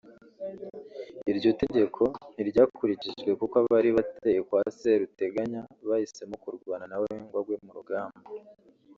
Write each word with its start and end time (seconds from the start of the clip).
Iryo 1.31 1.51
tegeko 1.61 2.01
ntiryakurikijwe 2.33 3.31
kuko 3.39 3.55
abari 3.61 3.89
bateye 3.97 4.39
kwa 4.47 4.61
Seruteganya 4.77 5.61
bahisemo 5.89 6.35
kurwana 6.43 6.85
nawe 6.91 7.07
ngo 7.23 7.35
agwe 7.41 7.55
mu 7.65 7.71
rugamba 7.77 8.19